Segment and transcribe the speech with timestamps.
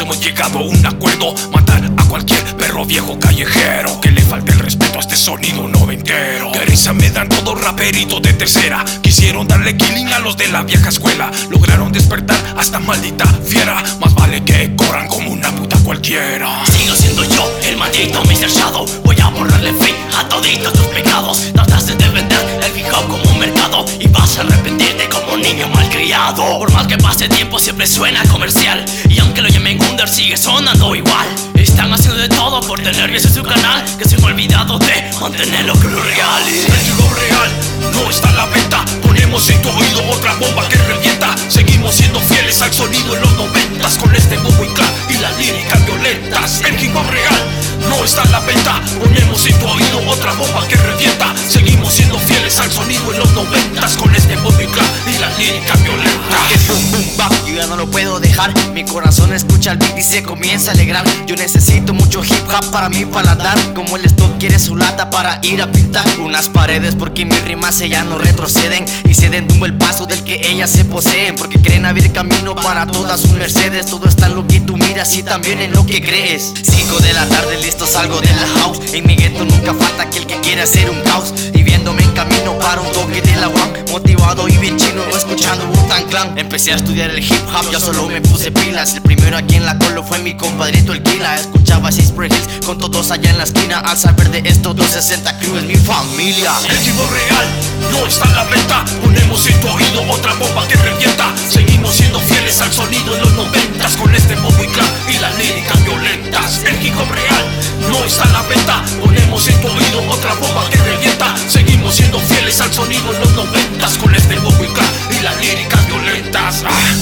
[0.00, 1.34] hemos llegado a un acuerdo.
[1.52, 6.55] Matar a cualquier perro viejo callejero que le falte el respeto a este sonido noventero.
[6.76, 8.84] Me dan todos raperitos de tercera.
[9.02, 11.30] Quisieron darle killing a los de la vieja escuela.
[11.48, 13.82] Lograron despertar hasta maldita fiera.
[13.98, 16.64] Más vale que corran como una puta cualquiera.
[16.66, 18.50] Sigo siendo yo, el maldito Mr.
[18.50, 23.08] Shadow Voy a borrarle fin a toditos tus pecados Trataste de vender el hip hop
[23.08, 27.28] como un mercado Y vas a arrepentirte como un niño malcriado Por más que pase
[27.28, 32.28] tiempo siempre suena comercial Y aunque lo llamen Gunder sigue sonando igual Están haciendo de
[32.28, 34.16] todo por tener views en su canal Que se
[35.28, 36.44] mantenerlo cruel real
[37.16, 37.50] real
[37.92, 38.84] no está a la venta.
[39.02, 41.34] Ponemos en tu oído otra bomba que revienta.
[41.48, 45.36] Seguimos siendo fieles al sonido en los noventas con este bombo y clap y las
[45.38, 46.60] líricas violentas.
[46.60, 47.42] El real
[47.88, 48.80] no está a la venta.
[49.00, 51.34] Ponemos en tu oído otra bomba que revienta.
[51.48, 56.52] Seguimos siendo fieles al sonido en los noventas con este bombo y las líricas violentas.
[56.54, 58.54] Es boom boom bap, yo ya no lo puedo dejar.
[58.72, 61.04] Mi corazón escucha el beat y se comienza a alegrar.
[61.26, 63.58] Yo necesito mucho hip hop para mi paladar.
[63.74, 66.94] Como el stock quiere su lata para ir a pintar unas paredes.
[66.94, 70.84] Porque mis rimas ya no retroceden y se tumbo el paso del que ellas se
[70.84, 71.34] poseen.
[71.34, 73.86] Porque creen abrir camino para todas sus mercedes.
[73.86, 76.54] Todo está en lo que tú miras y también en lo que crees.
[76.62, 78.80] 5 de la tarde, listo, salgo de la house.
[78.92, 81.34] En mi gueto nunca falta aquel que quiere hacer un caos.
[81.52, 83.84] Y viéndome en camino para un toque de la one.
[83.92, 86.36] Motivado y bien chino, escuchando Wu-Tang Clan.
[86.36, 88.94] Empecé a estudiar el hip hop, yo solo me puse pilas.
[88.94, 91.36] El primero aquí en la colo fue mi compadrito el Kila.
[91.36, 93.78] Escuchaba Sisbury Hills con todos allá en la esquina.
[93.78, 96.54] Al saber de esto, 260 Crew es mi familia.
[96.68, 97.46] El hip hop real
[97.92, 98.84] no está a la venta.
[99.02, 101.32] Ponemos en tu oído otra bomba que revienta.
[101.48, 105.38] Seguimos siendo fieles al sonido en los noventas con este bombo y clap y las
[105.38, 106.62] líricas violentas.
[106.64, 107.44] El hip hop real
[107.90, 108.55] no está a la venta.
[113.46, 116.64] Noventas con este y las líricas violentas.
[116.66, 116.94] Ah,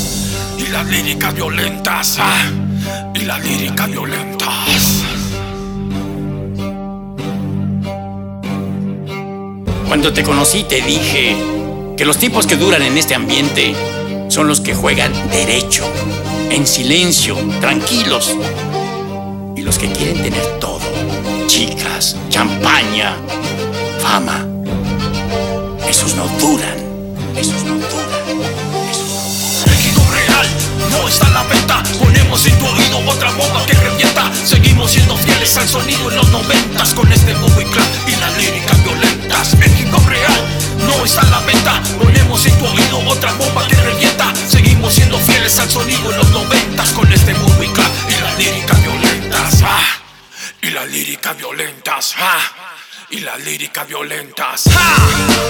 [0.58, 2.16] y las líricas violentas.
[2.20, 2.50] Ah,
[3.14, 5.04] y las líricas violentas.
[9.88, 11.36] Cuando te conocí te dije
[11.96, 13.74] que los tipos que duran en este ambiente
[14.28, 15.84] son los que juegan derecho,
[16.50, 18.34] en silencio, tranquilos.
[19.56, 20.80] Y los que quieren tener todo,
[21.46, 23.16] chicas, champaña,
[24.00, 24.53] fama.
[26.24, 26.78] No duran,
[27.36, 28.08] esos no duran,
[28.96, 30.46] esos real
[30.90, 31.82] no está la venta.
[31.98, 34.32] Ponemos en tu oído otra bomba que revienta.
[34.32, 38.82] Seguimos siendo fieles al sonido en los noventas con este y clap y las líricas
[38.84, 39.54] violentas.
[39.92, 40.40] Hop real
[40.86, 41.82] no está la venta.
[41.98, 44.32] Ponemos en tu oído otra bomba que revienta.
[44.48, 48.82] Seguimos siendo fieles al sonido en los noventas con este y clap y las líricas
[48.82, 49.62] violentas.
[49.62, 50.00] Ah,
[50.62, 52.14] y las líricas violentas.
[52.16, 52.63] Ah,
[53.10, 54.64] y las líricas violentas.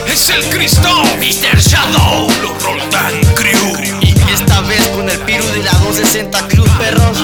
[0.07, 0.89] Es el Cristo,
[1.19, 1.59] Mr.
[1.59, 4.01] Shadow los Roldán Crew.
[4.01, 7.19] Y esta vez con el Piru de la 260 Cruz, perros.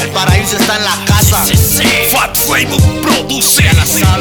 [0.00, 1.44] El paraíso está en la casa.
[1.44, 3.62] Sí, sí Fat Flame produce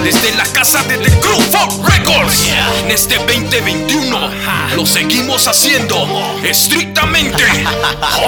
[0.03, 2.45] desde la casa de The Crew for Records.
[2.45, 2.79] Yeah.
[2.79, 4.31] En este 2021
[4.75, 6.07] lo seguimos haciendo
[6.43, 7.43] estrictamente.